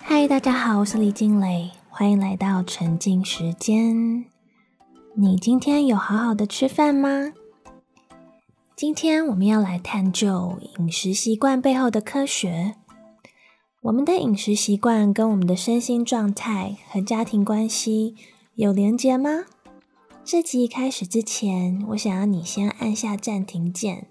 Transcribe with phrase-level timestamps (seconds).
[0.00, 4.24] 嗨，大家好，我是李静蕾，欢迎来到沉浸时间。
[5.14, 7.32] 你今天有好好的吃饭吗？
[8.76, 12.74] 今天我们要来探究饮食习惯背后的科学。
[13.82, 18.16] 我们的饮食习惯跟我们的身心状态和家庭关系
[18.54, 19.44] 有连结吗？
[20.24, 24.08] 这集开始之前，我想要你先按下暂停键，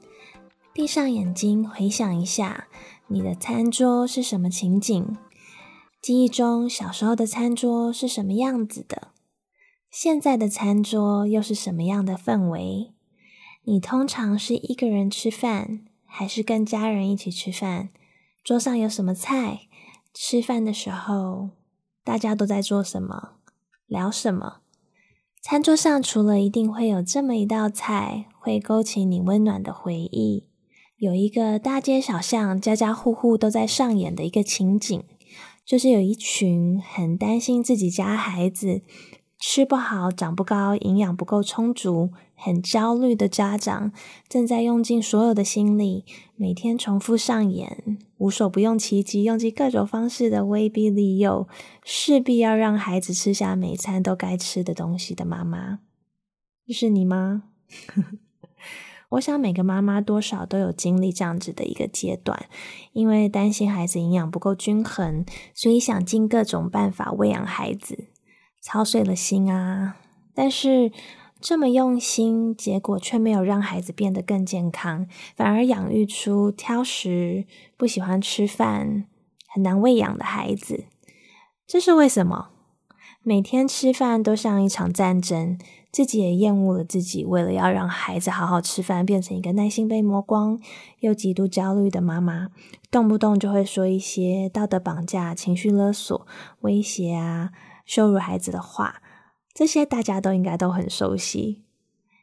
[0.71, 2.67] 闭上眼睛，回想一下
[3.07, 5.17] 你的餐桌是什么情景。
[6.01, 9.09] 记忆中小时候的餐桌是什么样子的？
[9.91, 12.93] 现在的餐桌又是什么样的氛围？
[13.63, 17.89] 你通常是一个人吃饭，还是跟家人一起吃饭？
[18.43, 19.67] 桌上有什么菜？
[20.13, 21.49] 吃饭的时候
[22.03, 23.35] 大家都在做什么？
[23.85, 24.61] 聊什么？
[25.41, 30.47] 餐桌上除了一定会有这么一道菜，会勾起你温暖的回忆，
[31.03, 35.03] 有一个大街小巷、家家户户都在上演的一个情景。
[35.65, 38.83] 就是有一群很担心自己家孩子
[39.37, 43.91] 吃不好、长不高、营养不够充足、很焦虑的家长，
[44.29, 46.05] 正在用尽所有的心力，
[46.37, 51.49] 每天重复上演，无所不用其极，用尽各种方式的威逼利诱，
[51.83, 55.79] 势必要让孩子吃下每餐都该吃的东西的妈妈，
[56.65, 57.43] 这是你吗？
[59.13, 62.47] 我想每个妈妈多少都有经历这样子的一个阶段，
[62.93, 68.07] 因为担心孩子营养不够均衡，所以想尽各种办法喂养孩子，
[68.61, 69.97] 操碎了心啊！
[70.33, 70.91] 但是
[71.39, 75.05] 这么用心，结果却没有让孩子变得更健康，
[75.35, 77.45] 反而养育出挑食、
[77.77, 79.05] 不喜欢吃饭、
[79.47, 80.85] 很难喂养的孩子。
[81.67, 82.49] 这是为什么？
[83.21, 85.59] 每天吃饭都像一场战争。
[85.93, 90.59] 自己也厌恶了自己，为了要让孩子好好吃饭，变成一个耐心被磨光
[91.01, 92.49] 又极度焦虑的妈妈，
[92.89, 96.25] 动不动就会说一些道德绑架、情绪勒索、
[96.61, 97.51] 威胁啊、
[97.85, 99.03] 羞辱孩子的话。
[99.53, 101.61] 这些大家都应该都很熟悉。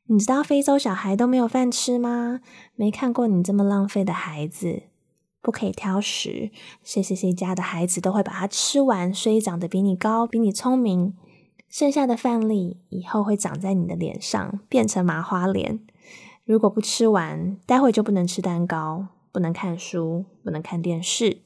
[0.07, 2.41] 你知道非洲小孩都没有饭吃吗？
[2.75, 4.83] 没看过你这么浪费的孩子，
[5.41, 6.51] 不可以挑食。
[6.83, 11.15] 谁谁谁家的孩子都会把它吃完，所以长得比你高，比你聪明。
[11.71, 15.79] 剩下的饭粒以后会长在你的脸上，变成麻花脸。
[16.45, 21.43] 如果不吃完，待会就不能吃蛋糕，不能看书，不能看电视，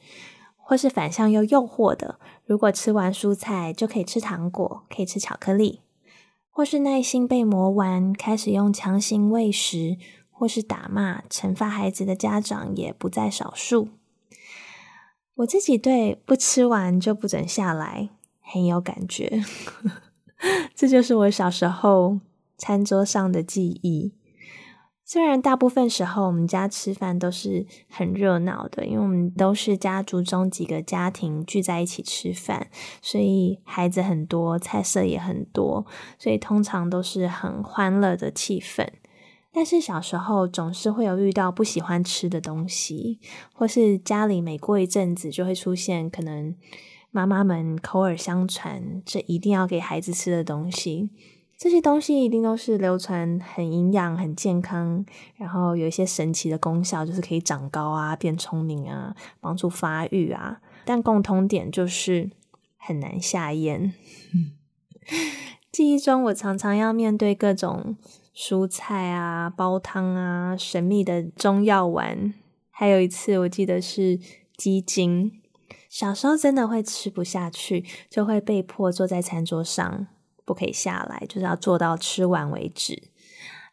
[0.57, 5.83] 或是反向又诱惑的，如果吃完蔬菜就可以吃糖果，可以吃巧克力，
[6.51, 9.99] 或是耐心被磨完，开始用强行喂食
[10.31, 13.89] 或是打骂惩罚孩子的家长也不在少数。
[15.35, 18.09] 我自己对不吃完就不准下来
[18.41, 19.45] 很有感觉。
[20.75, 22.21] 这就是我小时候
[22.57, 24.13] 餐桌上的记忆。
[25.07, 32.69] 虽然大部分时候我们家吃饭都是很热闹的，因为我们都是家族中几个家庭聚在一起吃饭，
[33.03, 35.85] 所以孩子很多，菜色也很多，
[36.19, 38.89] 所以通常都是很欢乐的气氛。
[39.53, 43.21] 但是小时候总是会有遇到不喜欢吃的东西，
[43.53, 46.57] 或是家里每过一阵子就会出现可能。
[47.15, 51.11] 妈妈们口耳相传，这一定要给孩子吃的东西，
[51.57, 60.61] 这些东西一定都是流传很营养、很健康，然后有一些神奇的功效，就是可以长高啊、变聪明啊、帮助发育啊。
[60.85, 62.31] 但共通点就是
[62.77, 63.93] 很难下咽。
[65.71, 67.97] 记忆中，我常常要面对各种
[68.35, 72.35] 蔬菜啊、煲汤啊、神秘的中药丸，
[72.73, 74.19] 还有一次我记得是
[74.57, 75.31] 鸡精。
[75.95, 80.09] 小时候真的会吃不下去，就会被迫坐在餐桌上，
[80.45, 83.11] 不可以下来，就是要做到吃完为止。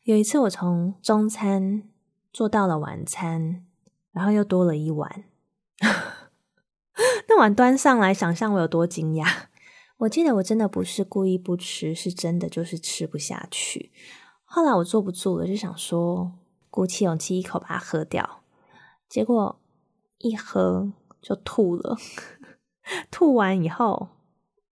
[0.04, 1.82] 有一次我从中餐
[2.32, 3.66] 做到了晚餐，
[4.12, 5.24] 然后又多了一碗，
[7.28, 9.46] 那碗端上来，想象我有多惊讶。
[9.98, 13.92] 我记得我真的不是故意不吃，是真的就是吃不下去。
[14.46, 16.34] 后来我坐不住了，就想说
[16.70, 18.44] 鼓起勇气一口把它喝掉，
[19.10, 19.60] 结果
[20.20, 20.92] 一喝。
[21.22, 21.98] 就吐了，
[23.12, 24.10] 吐完以后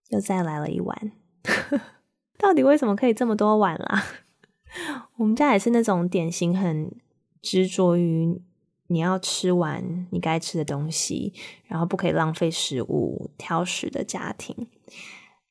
[0.10, 1.12] 又再来了一碗，
[2.38, 4.04] 到底为什么可以这么多碗啦？
[5.18, 6.92] 我们家也是那种典型很
[7.42, 8.42] 执着于
[8.88, 11.34] 你要吃完你该吃的东西，
[11.66, 14.68] 然后不可以浪费食物、挑食的家庭。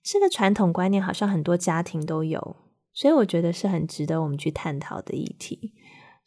[0.02, 2.56] 这个传统观念好像很多家庭都有，
[2.92, 5.74] 所以我觉得是很值得我们去探讨的议题。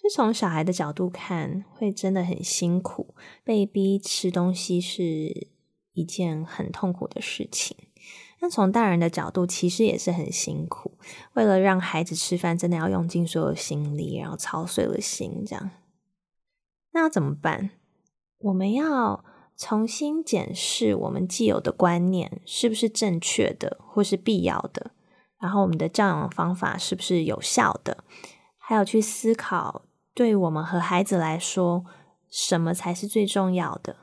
[0.01, 3.13] 就从小孩的角度看，会真的很辛苦，
[3.43, 5.49] 被逼吃东西是
[5.93, 7.77] 一件很痛苦的事情。
[8.39, 10.97] 那从大人的角度，其实也是很辛苦，
[11.33, 15.69] 为了让孩子吃饭，真的要用尽所有心力，然后操碎了心，这样。
[16.93, 17.69] 那要怎么办？
[18.39, 19.23] 我们要
[19.55, 24.89] 重新检视我们既有的观念是不是正确的，或是必要的，
[25.39, 28.03] 然后我们的教养方法是不是有效的，
[28.57, 29.83] 还有去思考，
[30.13, 31.85] 对我们和孩子来说，
[32.29, 33.95] 什么才是最重要的。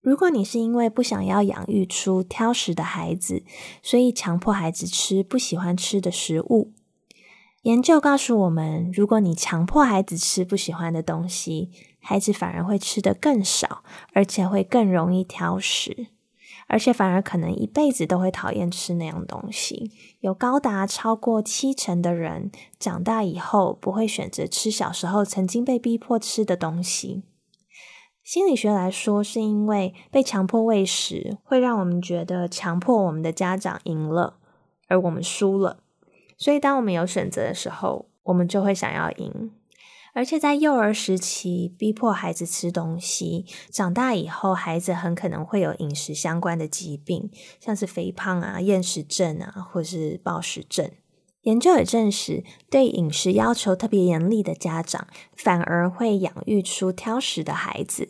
[0.00, 3.44] 如果你是因为不想要养育出挑食的孩子，
[3.82, 6.72] 所以强迫孩子吃不喜欢吃的食物，
[7.62, 11.70] 研究告诉我们，如果你强迫孩子吃不喜欢的东西，
[12.00, 13.82] 孩子反而会吃得更少，
[14.14, 16.06] 而且会更容易挑食，
[16.68, 19.90] 而且反而可能一辈子都会讨厌吃那样东西。
[20.20, 27.24] 有高达超过七成的人长大以后不会选择吃小时候曾经被逼迫吃的东西。
[28.22, 34.36] 心理学来说，是因为被强迫喂食会让我们觉得强迫我们的家长赢了，
[34.86, 35.82] 而我们输了。
[36.36, 39.50] 所以，当我们有选择的时候，我们就会想要赢。
[40.18, 47.30] 而且，在幼儿时期逼迫孩子吃东西，长大以后，孩子很可能会有饮食相关的疾病，
[47.60, 50.90] 像是肥胖啊、厌食症啊，或是暴食症。
[51.42, 55.06] 研究也证实，对饮食要求特别严厉的家长，
[55.36, 58.08] 反而会养育出挑食的孩子。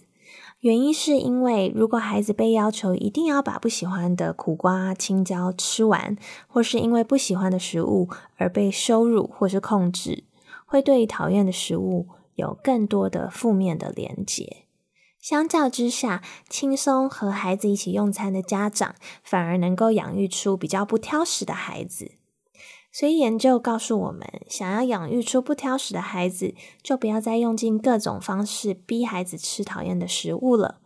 [0.60, 6.16] 原因是因为，如果孩子被要求一定要把不喜欢的苦瓜、青椒吃完，
[6.46, 8.08] 或是因为不喜欢的食物
[8.38, 10.24] 而被羞辱或是控制，
[10.68, 14.64] 会对讨厌的食物有更多的负面的连结。
[15.18, 18.94] 相较之下，轻松和孩子一起用餐的家长，
[19.24, 22.12] 反而能够养育出比较不挑食的孩子。
[22.92, 30.80] 所以研究告诉我们，想要养育出不挑食的孩子，就不要再用尽各种方式逼孩子吃讨厌的食物了。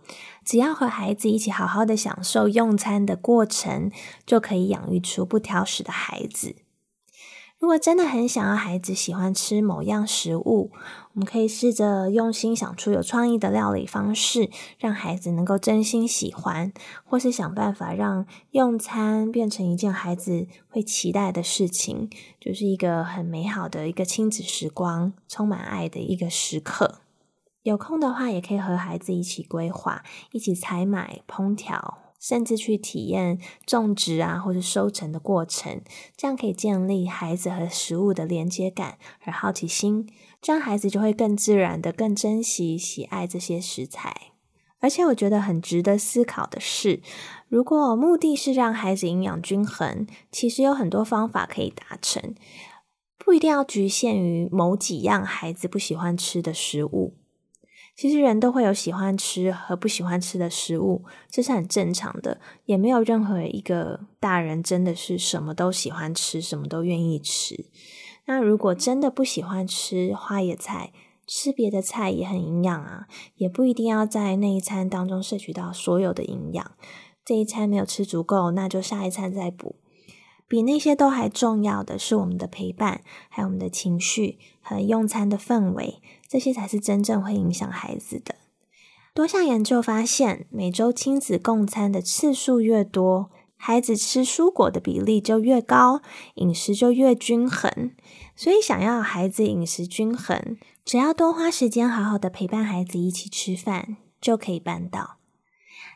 [0.44, 3.90] 只要和孩子一起好好的享受用餐的过程，
[4.24, 6.56] 就可以养育出不挑食的孩子。
[7.62, 10.72] 如果真的很想要孩子喜欢吃某样食物，
[11.12, 14.50] 我们可以试着用心想出有创意的料理方式，
[14.80, 16.72] 让孩子能够真心喜欢，
[17.04, 22.10] 或是想办法让用餐变成一件孩子会期待的事情，
[22.40, 26.98] 就是一个很美好的一个亲子时光，充满爱的一个时刻。
[27.62, 32.01] 有空的话，也可以和孩子一起规划，一起采买、烹调。
[32.22, 35.82] 甚至去体验种植啊，或者收成的过程，
[36.16, 40.08] 这样可以建立孩子和食物的连接感和好奇心，
[40.40, 44.28] 这样孩子就会更自然的更珍惜、喜爱这些食材。
[44.78, 47.02] 而且我觉得很值得思考的是，
[47.48, 52.36] 如果目的是让孩子营养均衡，其实有很多方法可以达成，
[53.18, 57.14] 不一定要局限于某几样孩子不喜欢吃的食物。
[57.94, 67.66] 其实人都会有喜欢吃和不喜欢吃的食物，这是很正常的，也没有任何一个大人真的是什么都喜欢吃，什么都愿意吃。
[68.24, 70.92] 那如果真的不喜欢吃花野菜，
[71.26, 73.06] 吃别的菜也很营养啊，
[73.36, 76.72] 也不一定要在那一餐当中摄取到所有的营养。
[77.24, 79.76] 这一餐没有吃足够，那就下一餐再补。
[80.48, 86.02] 比那些都还重要的是我们的陪伴，还有我们的情绪和用餐的氛围。
[86.32, 88.36] 这些才是真正会影响孩子的。
[89.12, 96.00] 多项研究发现，每周亲子共餐的次数越多，孩子吃蔬果的比例就越高，
[96.36, 97.90] 饮食就越均衡。
[98.34, 100.56] 所以，想要孩子饮食均衡，
[100.86, 105.18] 只要多花时间好好的陪伴孩子一起吃饭，就可以办到。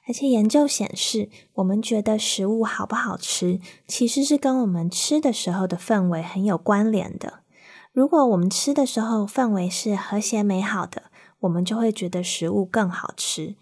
[0.06, 7.40] 而且，研究显示，我们觉得食物好不好吃，其实是跟我们吃的时候的氛围很有关联的。
[7.96, 11.04] 如果我们吃的时候氛围是和谐美好的，
[11.40, 13.56] 我们就会觉得食物更好吃。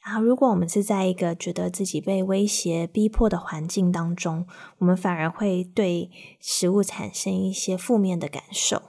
[0.00, 8.82] 然后，如果我们是在一个觉得自己被威胁、逼迫的环境当中，我们反而会对食物产生一些负面的感受。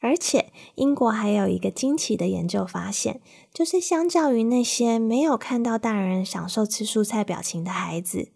[0.00, 3.22] 而且，英国还有一个惊奇的研究发现，
[3.54, 8.28] 就是相较于那些没有看到大人享受吃蔬菜表情的孩子。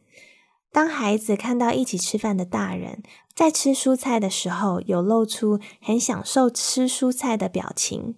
[0.75, 3.01] 当孩子看到一起吃饭的大人
[3.33, 8.17] 在吃蔬菜的时候，有露出很享受吃蔬菜的表情，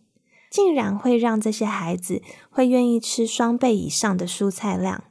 [0.51, 5.05] 竟然会让这些孩子会愿意吃双倍以上的蔬菜量，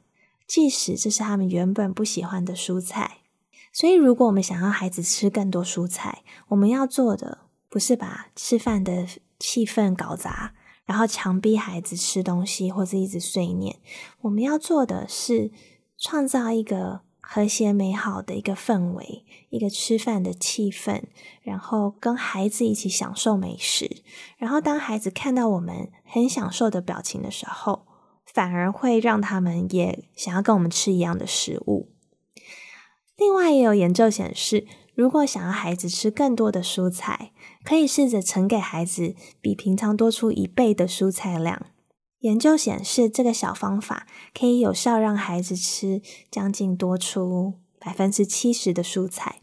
[0.48, 3.18] 即使这是他们原本不喜欢的蔬菜。
[3.72, 7.38] 所以，如果我们想要孩子吃更多蔬菜，我们要做的
[7.68, 9.06] 不是把吃饭的
[9.38, 10.52] 气氛搞砸，
[10.84, 13.76] 然后强逼孩子吃东西或者一直碎念。
[14.22, 15.52] 我们要做的是
[15.96, 17.05] 创造一个。
[17.28, 21.02] 和谐美好的一个氛围，一个吃饭的气氛，
[21.42, 24.02] 然后跟孩子一起享受美食。
[24.38, 27.84] 然后当孩子看到我们很享受的表情的时候，
[28.24, 31.90] 反而会让他们也想要跟我们吃一样的食物。
[33.16, 34.64] 另外，也有研究显示，
[34.94, 37.32] 如果想要孩子吃更多的蔬菜，
[37.64, 41.66] 可以试着盛给孩子比平常多出一倍的蔬菜量。
[42.26, 44.06] 研究显示，这个小方法
[44.36, 49.36] 可以有效让孩子吃将近多出百分之七十的蔬菜。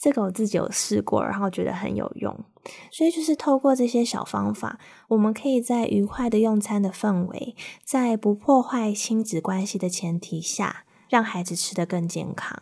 [0.00, 2.44] 这个我自己有试过，然后觉得很有用。
[2.90, 12.56] 所以就是透过这些小方法，我们可以在愉快的用餐的氛围，在不破坏亲子关系的前提下，让孩子吃得更健康。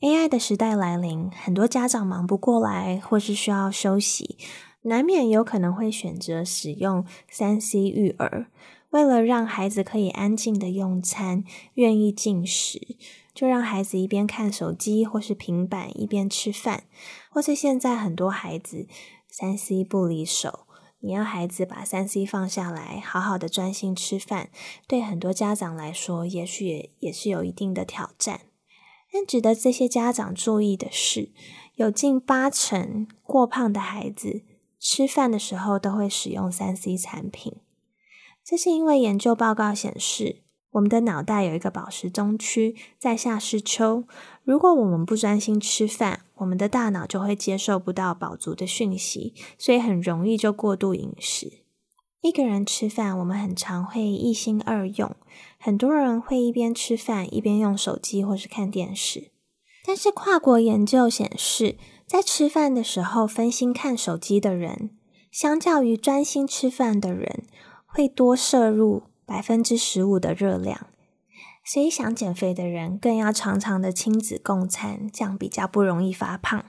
[0.00, 4.36] AI 的时代来临，很多家长忙不过来，或是需要休息，
[4.82, 8.46] 难免有可能会选择使用三 C 育儿。
[8.90, 12.96] 为了让孩子可以安静的用餐，愿意进食。
[13.34, 16.84] 就让孩子一边看手机或是平板一边吃饭，
[17.30, 18.86] 或是现在很多孩子
[19.26, 20.66] 三 C 不离手，
[21.00, 24.50] 你要孩子把三 C 放下来，好好的专心吃饭，
[24.86, 28.42] 对很多家长来说，也许也也是有一定的挑战。
[29.10, 31.30] 但值得这些家长注意的是，
[31.76, 34.42] 有近八成过胖的孩子
[34.82, 37.54] 吃饭的时候都会使用三 C 产品，
[38.44, 40.42] 这是因为研究报告显示。
[40.72, 44.04] 我们的脑袋有一个饱食中区，在下视丘。
[44.42, 51.60] 如果我们不专心吃饭，我们的大脑就会接受不到饱足的讯息，所以很容易就过度饮食。
[52.22, 55.14] 一个人吃饭，我们很常会一心二用，
[55.58, 59.30] 很多人会一边吃饭一边用手机或是看电视。
[59.84, 61.76] 但是跨国研究显示，
[62.12, 64.90] 在吃饭的时候分心看手机的人，
[65.30, 67.44] 相较于专心吃饭的人，
[67.86, 69.04] 会多摄入。
[69.24, 70.88] 百分之十五的热量，
[71.64, 76.66] 所以想减肥的人更要常常的亲子共餐，这样比较不容易发胖。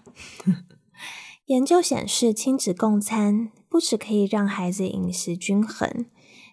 [1.48, 6.06] 研究显示，亲子共餐不只可以让孩子饮食均衡，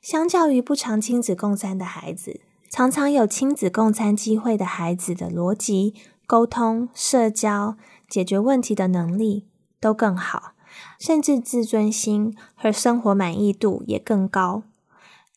[0.02, 5.94] 相较于不常亲子共餐的孩子，常常有亲子共餐机会的孩子的逻辑、
[6.26, 7.76] 沟通、社交、
[8.10, 9.46] 解决问题的能力
[9.80, 10.54] 都更好，
[10.98, 14.64] 甚至自尊心和生活满意度也更高。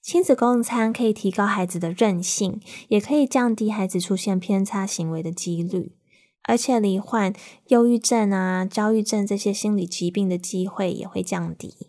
[0.02, 5.94] 亲子共餐可以提高孩子的韧性，也可以降低孩子出现偏差行为的几率，
[6.42, 7.34] 而且罹患
[7.68, 11.88] 忧郁症啊、焦虑症这些心理疾病的机会也会降低。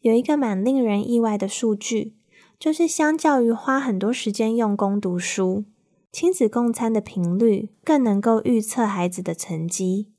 [0.00, 2.14] 有一个蛮令人意外的数据，
[2.58, 5.64] 就是相较于花很多时间用功读书，
[6.18, 10.14] 亲子共餐的频率更能够预测孩子的成绩。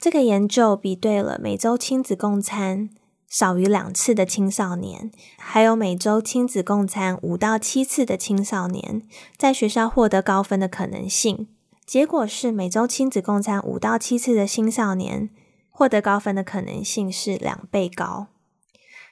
[0.00, 2.88] 这个研究比对了每周亲子共餐。
[3.28, 9.02] 少于两次的青少年，还有每周亲子共餐五到七次的青少年，
[9.36, 11.48] 在学校获得高分的可能性，
[11.84, 15.28] 结果是每周亲子共餐五到七次的青少年
[15.68, 18.28] 获得高分的可能性是两倍高。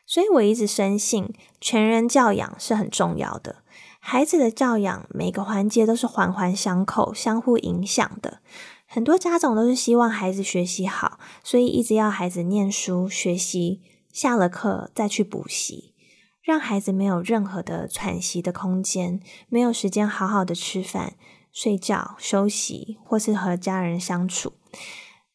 [0.07, 3.57] 所以我一直深信，全人教养是很重要的。
[4.01, 8.41] 孩子的教养每个环节都是环环相扣、相互影响的。
[8.87, 13.83] 很多家长都是希望孩子学习好，所以一直要孩子念书学习。
[14.13, 15.95] 下了课再去补习，
[16.43, 21.15] 让孩子没有任何的喘息的空间，没有时间好好的吃饭、
[21.53, 24.55] 睡觉、休息，或是和家人相处。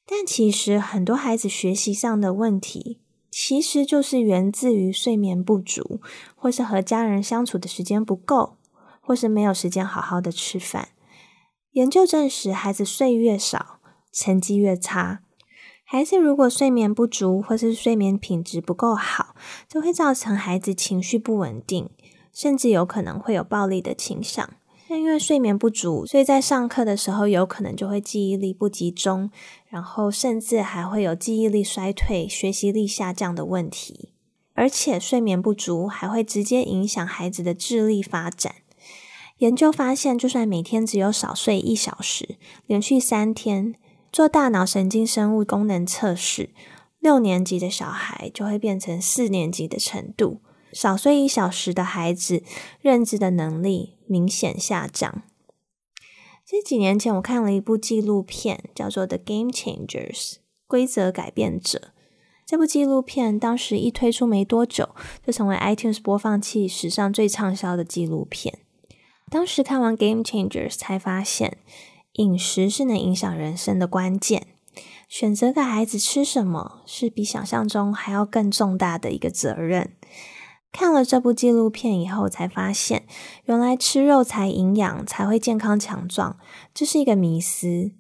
[0.06, 3.00] 但其实很多孩子学习上的问题，
[3.38, 6.00] 其实就是源自于睡眠不足，
[6.38, 8.56] 或是和家人相处的时间不够，
[9.02, 10.88] 或是没有时间好好的吃饭。
[11.72, 15.20] 研究证实，孩子睡越少，成绩越差。
[15.84, 19.36] 孩子如果睡眠不足，或是睡眠品质不够好，
[19.68, 21.90] 就会造成孩子情绪不稳定，
[22.32, 24.50] 甚至有可能会有暴力的倾向。
[24.88, 29.32] 但因为睡眠不足，所以在上课的时候有可能就会记忆力不集中，
[29.68, 34.12] 然后甚至还会有记忆力衰退、学习力下降的问题。
[34.54, 38.56] 而且睡眠不足还会直接影响孩子的智力发展。
[39.40, 43.76] 研究发现，就算每天只有少睡一小时，连续三天。
[44.14, 46.52] 做大脑神经生物功能测试，
[47.02, 50.40] 六年级的小孩就会变成四年级的程度。
[50.72, 52.42] 少睡一小时的孩子，
[52.80, 55.24] 认知的能力明显下降。
[56.46, 60.34] 这几年前，我看了一部纪录片，叫做《The Game Changers》
[60.68, 61.92] 规则改变者。
[62.46, 64.90] 这部纪录片当时一推出没多久，
[65.26, 68.60] 就成为 iTunes 播放器史上最畅销的纪录片。
[69.32, 71.58] 当时看完《Game Changers》，才发现。
[72.18, 74.48] 饮食是能影响人生的关键，
[75.10, 79.92] 选择给孩子吃什么是比想象中还要更重大的一个责任。
[80.78, 83.06] 看了这部纪录片以后，才发现
[83.46, 86.38] 原来吃肉才营养，才会健康强壮，
[86.74, 87.94] 这是一个迷思。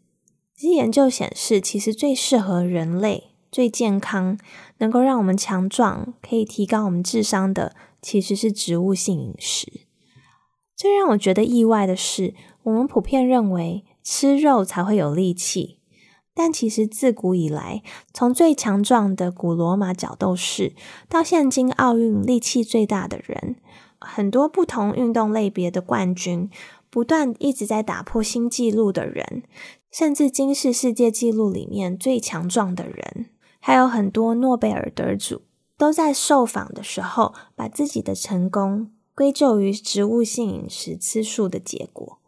[0.57, 4.37] 其实研究显示，其实最适合人类、最健康、
[4.79, 9.85] 能够让我们强壮、可以提高我们智商的，其实是植物性饮食。
[10.75, 13.85] 最让我觉得意外的是，我们普遍认为。
[14.07, 15.79] 吃肉才会有力气，
[16.35, 17.81] 但其实自古以来，
[18.13, 20.73] 从最强壮的古罗马角斗士，
[21.07, 23.55] 到现今奥运力气最大的人，
[23.99, 26.49] 很多不同运动类别的冠军，
[26.89, 29.43] 不断一直在打破新纪录的人，
[29.89, 33.27] 甚至今世世界纪录里面最强壮的人，
[33.61, 35.43] 还有很多诺贝尔得主，
[35.77, 42.19] 都在受访的时候把自己的成功归咎于植物性饮食次数的结果。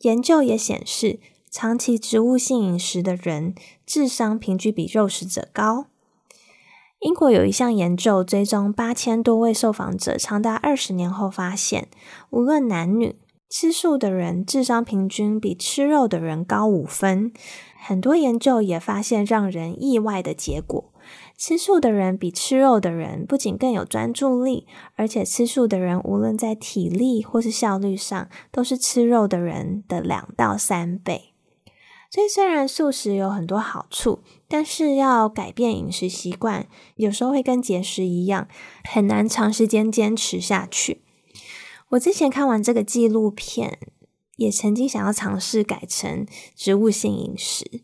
[0.00, 1.20] 研究也显示，
[1.52, 3.54] 长期植物性饮食的人
[3.84, 5.84] 智商平均比肉食者高。
[7.00, 11.88] 英国有一项研究，追踪八千多位受访者，长达二十年后发现，
[12.30, 13.16] 无论男女，
[13.50, 17.30] 吃素的人智商平均比吃肉的人高五分。
[17.76, 20.90] 很多研究也发现让人意外的结果：
[21.36, 24.66] 吃素的人比吃肉的人不仅更有专注力，
[24.96, 31.31] 而且吃素的人无论在体力或是效率上，都是吃肉的人的两到三倍。
[32.14, 36.66] 所以，虽然素食有很多好处，但是要改变饮食习惯，
[36.96, 38.48] 有时候会跟节食一样，
[38.84, 41.00] 很难长时间坚持下去。
[41.88, 43.78] 我之前看完这个纪录片，
[44.36, 47.82] 也曾经想要尝试改成植物性饮食，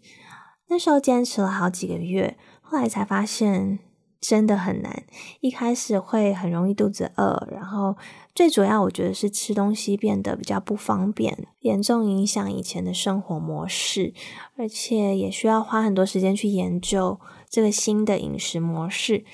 [0.68, 3.78] 那时候坚持了好几个月，后来才发现。
[4.20, 5.04] 真的很难，
[5.40, 7.96] 一开始会很容易肚子饿，然后
[8.34, 14.12] 最主要我觉得是吃东西变得比较不方便，严重影响以前的生活模式，
[14.56, 19.24] 而且也需要花很多时间去研究这个新的饮食模式，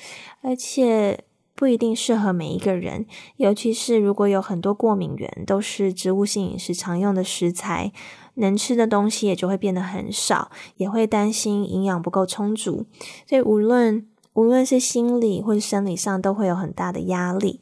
[0.42, 1.24] 而且
[1.54, 7.90] 不一定适合每一个人，尤其是如果有很多过敏源，都是植物性饮食常用的食材，
[8.34, 12.84] 能吃的东西也就会变得很少，也会担心营养不够充足，
[13.26, 14.06] 所以无论。
[14.34, 17.60] 无论是心理或者生理上，都会有很大的压力。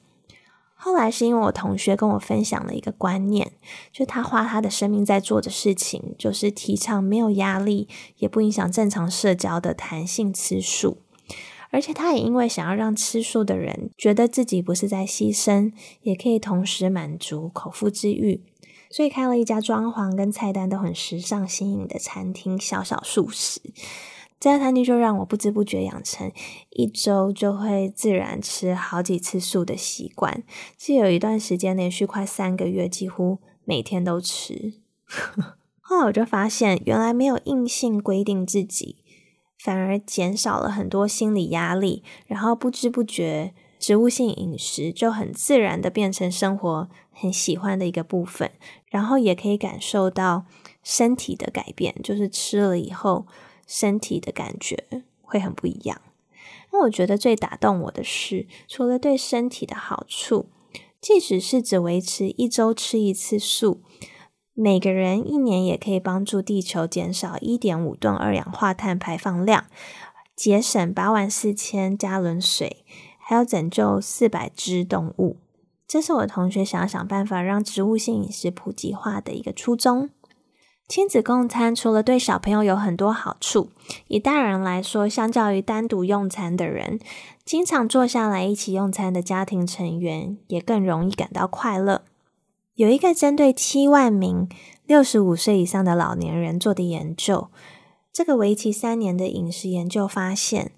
[0.74, 3.52] 后来是因为我同学跟我分享了一个观念，
[3.92, 7.86] 就他花他的生命在做的事情，就是提倡没有压力，
[8.16, 10.98] 也不影响正常社交的弹性吃素。
[11.70, 18.42] 而且他也因为想要让吃素的人觉得自己不是在牺牲，也可以同时满足口腹之欲，
[18.90, 23.60] 所以开了一家装潢跟菜单都很时尚新颖的餐厅——小小素食。
[24.42, 26.32] 这家餐厅就让我不知不觉养成
[26.70, 30.42] 一周就会自然吃好几次素的习惯，
[30.76, 34.72] 是有一段时间连续快三个月，几乎每天都吃。
[35.80, 38.96] 后来我就发现，原来没有硬性规定自己，
[39.60, 48.50] 反而减少了很多心理压力，然后不知不觉，植物性饮食就很自然的变成生活很喜欢的一个部分，
[48.86, 50.46] 然后也可以感受到
[50.82, 53.28] 身体的改变，就是吃了以后。
[53.72, 56.02] 身体的感觉会很不一样。
[56.70, 60.50] 那我觉得最打动我的是，除了对身体的好处，
[61.00, 63.80] 即使是只维持一周吃一次素，
[64.52, 69.64] 每个人一年也可以帮助地球减少一点五吨二氧化碳排放量，
[70.36, 72.84] 节省八万四千加仑水，
[73.18, 75.38] 还要拯救四百只动物。
[75.88, 80.10] 这是我同学想要想办法让植物性饮食普及化的一个初衷。
[80.92, 83.70] 亲子共餐除了对小朋友有很多好处，
[84.08, 87.00] 以大人来说，相较于单独用餐的人，
[87.46, 92.02] 经常坐下来一起用餐的家庭成员也更容易感到快乐。
[92.74, 94.46] 有一个针对七万名
[94.84, 97.48] 六十五岁以上的老年人做的研究，
[98.12, 100.72] 这个为期三年的饮食研究发现，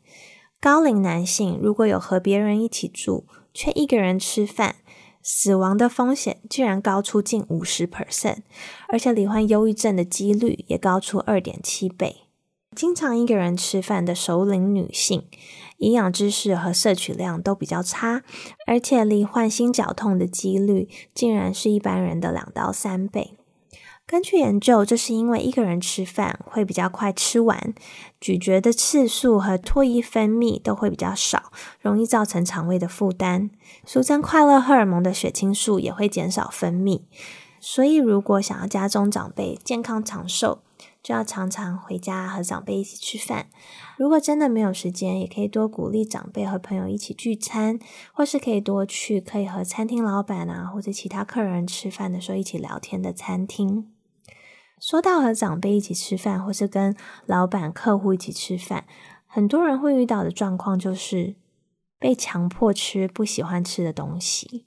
[0.61, 4.77] 高龄男性如果有和别人一起住，却一个人吃饭。
[5.27, 8.43] 死亡的风险居然高出近五十 percent，
[8.89, 12.17] 而且罹患忧郁症的几率也高出二点七倍。
[12.77, 15.27] 经常一个人吃饭的熟龄女性，
[15.79, 18.23] 营养知识和摄取量都比较差，
[18.67, 23.39] 而且罹患心绞痛的几率竟然是一般人的两到三倍。
[24.07, 27.75] 根据研究，这是因为一个人吃饭会比较快吃完，
[28.21, 33.51] 咀嚼的次数和唾液分泌都会比较少，容易造成肠胃的负担。
[33.87, 37.03] 俗称快乐荷尔蒙的血清素也会减少分泌。
[37.59, 40.61] 所以，如果想要家中长辈健康长寿，
[41.03, 43.47] 就要常常回家和长辈一起吃饭。
[43.97, 47.79] 如果真的没有时间，也可以多鼓励长辈和朋友一起聚餐，
[48.13, 53.94] 或是可以多去可以和餐厅老板啊或者其他客人吃饭的时候一起聊天的餐厅。
[54.81, 56.95] 说到和长辈一起吃饭，或是跟
[57.27, 58.85] 老板、客户一起吃饭，
[59.27, 61.37] 很多人会遇到的状况就是
[61.99, 64.67] 被强迫吃不喜欢吃的东西。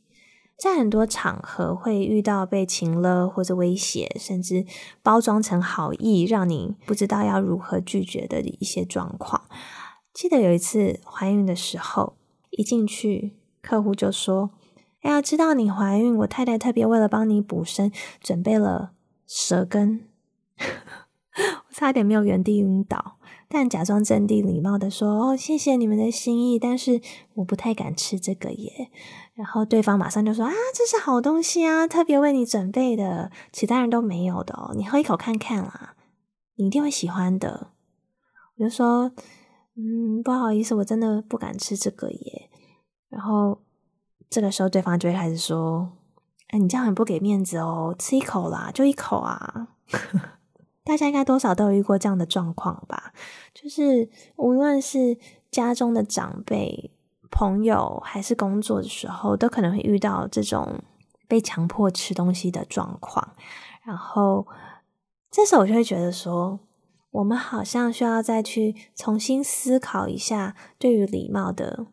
[0.57, 4.65] 在很多场合会遇到被情勒或者威胁，甚至
[5.03, 9.43] 包装成好意，让你不知道要如何拒绝的一些状况。
[10.11, 12.17] 记得有一次怀孕的时候，
[12.49, 14.49] 一进去客户就说
[15.03, 18.93] ：“哎呀，知道你怀孕，我太太特别为了帮你补身，准备了。”
[19.27, 20.07] 舌根，
[20.57, 23.17] 我差点没有原地晕倒。
[23.49, 26.99] 但假装镇定礼貌的说：“哦，谢谢你们的心意，但是
[27.35, 28.91] 我不太敢吃这个耶。”
[29.35, 35.95] 然后对方马上就说：“啊，这是好东西啊，特别为你准备的，其他人都没有的哦，你喝一口看看啦，
[36.55, 37.71] 你一定会喜欢的。”
[38.57, 39.13] 我就说
[39.77, 42.49] ：“嗯，不好意思，我真的不敢吃这个耶。”
[43.07, 43.61] 然后
[44.29, 45.93] 这个时候对方就会开始说
[46.47, 49.69] ：“哎，你这样很不给面子哦，吃一口啦，就一口啊。
[50.83, 53.11] ”大家应该多少都有遇过这样的状况吧？
[53.53, 55.17] 就是无论是
[55.51, 56.91] 家中的长辈、
[57.29, 60.81] 朋友，还是工作的时候，都可能会遇到这种
[61.27, 63.35] 被强迫吃东西的状况。
[63.83, 64.47] 然后
[65.29, 66.59] 这时候我就会觉得说，
[67.11, 71.87] 我们好像需要再去重新思考一下对于礼貌的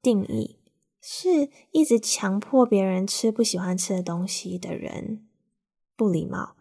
[0.00, 0.57] 定义：
[1.00, 5.26] 是一直强迫别人吃不喜欢吃的东西的人
[5.96, 6.54] 不礼貌。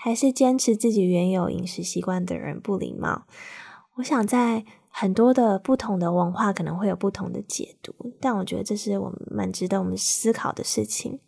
[0.00, 3.26] 还是坚持自己原有饮食习惯的人不礼貌。
[3.96, 11.18] 我想在很多的不同的文化可能会有不同的解读，但我觉得这是我们蛮值得我们思考的事情。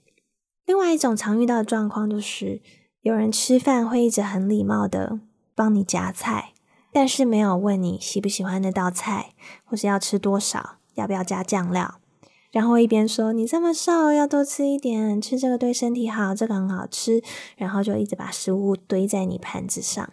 [0.67, 2.63] 另外一种常遇到的状况就是，
[3.01, 5.19] 有人吃饭会一直很礼貌的
[5.57, 6.53] 帮你夹菜，
[6.93, 12.01] 但是没有问你喜不喜欢那道菜，或是要吃多少，要不要加酱料。
[12.51, 17.23] 然后一边说你这么瘦，要多吃一点，吃这个对身体好，这个很好吃。
[17.57, 20.13] 然后就一直把食物堆在你盘子上，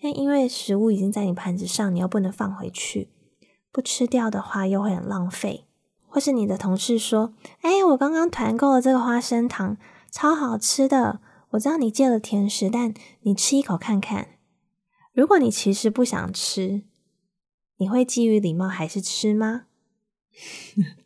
[0.00, 3.10] 那因为食物已经在你盘子上，你又不能放回去，
[3.70, 5.64] 不吃掉的话又会很浪费。
[6.06, 9.76] 或是你的同事说：“哎，我刚刚团购了这个花生糖，
[10.12, 11.20] 超好吃的。
[11.50, 14.28] 我知道你戒了甜食，但你吃一口看看。
[15.12, 16.84] 如果你其实不想吃，
[17.78, 19.64] 你会基于礼貌还是吃吗？”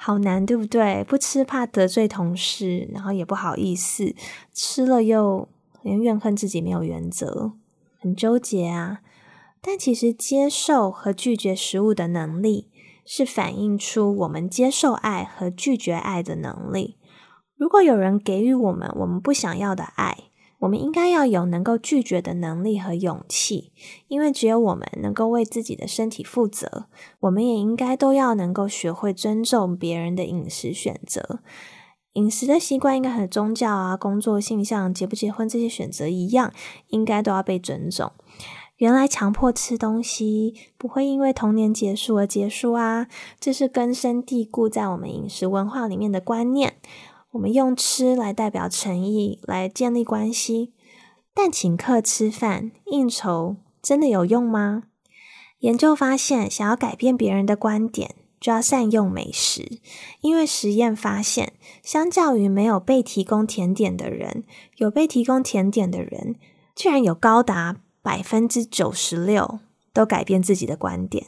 [0.00, 1.02] 好难，对不对？
[1.02, 4.14] 不吃怕得罪同事，然后也不好意思
[4.54, 5.48] 吃了又
[5.82, 7.52] 怨恨自己没有原则，
[8.00, 9.00] 很纠结啊。
[9.60, 12.68] 但其实接受和拒绝食物的能力，
[13.04, 16.96] 是反映出我们接受爱和拒绝爱的能力。
[17.56, 20.27] 如果有人给予我们我们不想要的爱，
[20.60, 23.72] 我们应该要有能够拒绝的能力和勇气，
[24.08, 26.86] 因为只有我们能够为自己的身体负责。
[27.20, 31.40] 我们也应该都要能够学会尊重别人的饮食选择。
[32.14, 36.52] 饮食的习惯应该和宗教啊、工作性向、结不结婚这些选择一样，
[36.88, 38.10] 应该都要被尊重。
[38.78, 46.74] 原来强迫吃东西不会因为童年结束而结束啊，这是根深蒂固在我们饮食文化里面的观念。
[47.38, 50.72] 我们用吃来代表诚意，来建立关系，
[51.32, 54.82] 但请客吃饭、应酬真的有用吗？
[55.60, 59.80] 研究发现，想要改变别人的观点，就要善用美食。
[60.20, 64.42] 因为实验发现，相较于没有被提供甜点的人，
[64.78, 66.34] 有被提供甜点的人，
[66.74, 69.60] 居然有高达百分之九十六
[69.92, 71.26] 都改变自己的观点。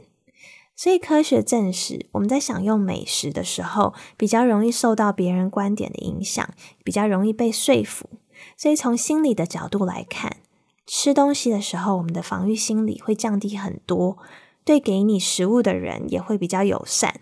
[0.80, 8.08] 所以科学证实，我们在享用美食的时候，比较容易受到别人观点的影响，比较容易被说服。
[8.56, 10.38] 所以从心理的角度来看，
[10.86, 14.16] 吃东西的时候，我们的防御心理会降低很多，
[14.64, 17.20] 对给你食物的人也会比较友善。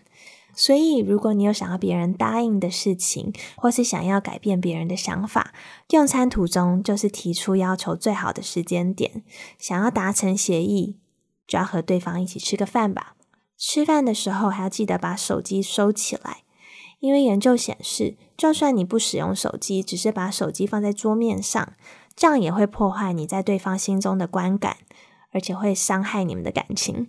[0.55, 5.53] 所以，如果你有想要别人答应的事情，或是想要改变别人的想法，
[5.91, 9.25] 用餐途中就是提出要求最好的时间点，
[9.59, 10.95] 想要达成协议，
[11.49, 13.17] 就要和对方一起吃个饭吧。
[13.59, 16.45] 吃饭的时候还要记得把手机收起来，
[17.01, 21.73] 因为研究显示，就算你不使用手机，只是把手机放在桌面上，
[22.15, 24.77] 这样也会破坏你在对方心中的观感，
[25.33, 27.09] 而且会伤害你们的感情。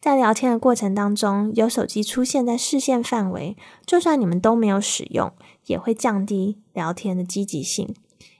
[0.00, 5.32] 在聊天的过程当中，有手机出现在视线范围，就算你们都没有使用，
[5.66, 7.94] 也会降低聊天的积极性，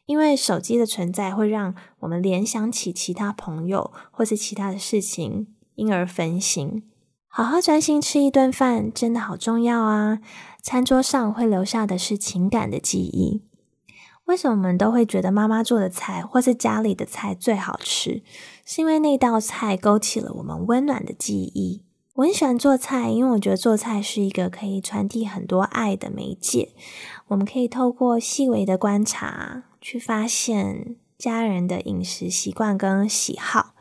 [0.06, 6.84] 因为手机的存在会让我们联想起其他朋友或是其他的事情，因而分心。
[7.33, 10.19] 好好专心吃一顿饭真的好重要啊！
[10.61, 13.45] 餐桌上会留下的是情感的记忆。
[14.25, 18.25] 为什么我们都会觉得妈妈做的菜或是家里的菜最好吃？
[18.66, 21.83] 是因为那道菜勾起了我们温暖的记忆。
[22.14, 26.75] 我很喜欢做菜，因为我觉得做菜是一个可以传递很多爱的媒介。
[27.29, 33.75] 我们可以透过细微的观察，去发现家人的饮食习惯跟喜好。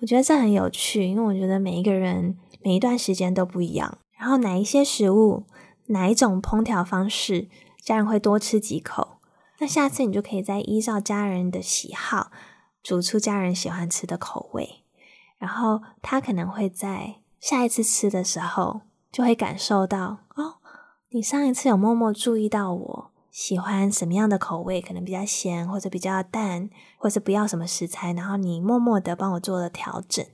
[0.00, 2.38] 我觉得这很有趣，因为我觉得每一个人。
[2.66, 5.44] 每一段时间都不一样，然后哪一些食物，
[5.86, 7.48] 哪一种烹调方式，
[7.80, 9.18] 家人会多吃几口。
[9.60, 12.32] 那下次你就可以再依照家人的喜好，
[12.82, 14.82] 煮出家人喜欢吃的口味。
[15.38, 18.80] 然后他可能会在下一次吃的时候，
[19.12, 20.56] 就会感受到哦，
[21.10, 30.26] 你上一次有默默注意到我喜欢什么样的口味，可能比较咸或者比较淡，或者不要什么食材，然后你默默的帮我做了调整。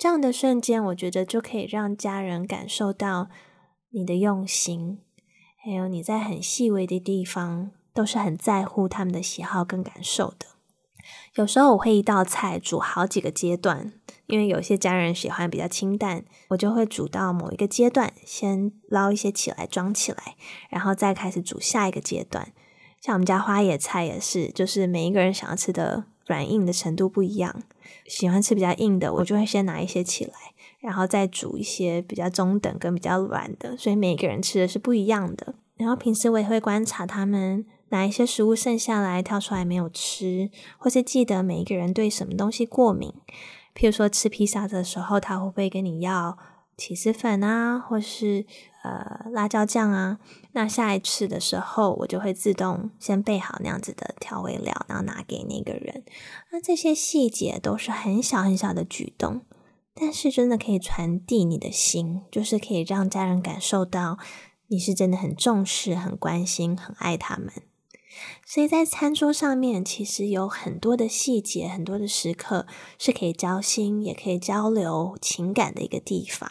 [0.00, 3.28] 这样的瞬间，我觉得就可以让家人感受到
[3.90, 5.00] 你的用心，
[5.62, 10.46] 还有你在很细微的地方都是很在乎他们的喜好跟感受的。
[11.34, 13.92] 有时候我会一道菜煮好几个阶段，
[14.24, 20.34] 因为有些家人喜欢比较清淡，我就会煮到某一个阶段，先捞一些起来装起来，
[20.70, 22.54] 然后再开始煮下一个阶段。
[23.02, 27.62] 像我们家花野菜也是，就是每一个人想要吃的软硬的程度不一样，
[28.06, 30.32] 喜欢吃比较硬的，我就会先拿一些起来，
[30.80, 35.54] 然后再煮一些比较中等跟比较软的，所以每个人吃的是不一样的。
[35.76, 43.12] 然后平时我也会观察他们哪一些食物剩下来挑出来没有吃，或是记得每一个人对什么东西过敏。
[43.74, 46.36] 譬如说吃披萨的时候，他会不会跟你要
[46.80, 48.46] 起司粉啊，或是？
[48.82, 50.18] 呃，辣椒酱啊，
[50.52, 56.02] 那下一次的时候，我就会自动先备好那样子的调味料，然后拿给那个人。
[56.50, 59.42] 那这些细节都是很小很小的举动，
[59.92, 64.16] 但是真的可以传递你的心，就是可以让家人感受到
[64.68, 67.52] 你是真的很重视、很关心、很爱他们。
[68.46, 72.66] 所以在餐桌上面，其实有很多的细节、很多的时刻
[72.98, 76.50] 是可以交心，也可以交流情感的一个地方。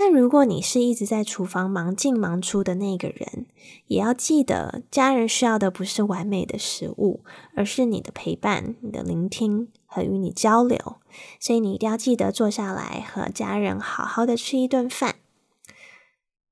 [0.00, 3.46] 但如果你是一直在厨房忙进忙出的那个人，
[3.88, 7.24] 也要记得，家人需要的不是完美的食物，
[7.56, 10.78] 而是你的陪伴、你的聆听和与你交流。
[11.40, 15.16] 所以你一定要记得坐下来和家人好好的吃一顿饭。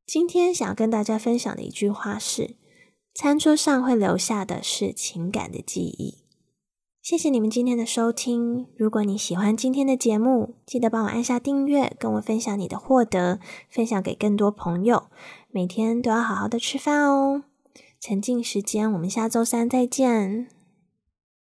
[0.04, 2.56] 今天想要跟大家分享的一句话是：
[3.14, 6.25] 餐桌上会留下的是情感的记忆。
[7.06, 8.66] 谢谢你们今天的收听。
[8.76, 13.38] 如果你喜欢今天的节目，记得帮我按下订阅，跟我分享你的获得，
[13.70, 15.04] 分享给更多朋友。
[15.52, 17.44] 每天都要好好的吃饭哦。
[18.00, 20.48] 沉浸时间，我们下周三再见。